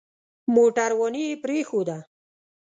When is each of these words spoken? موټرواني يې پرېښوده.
موټرواني 0.53 1.21
يې 1.29 1.35
پرېښوده. 1.43 1.97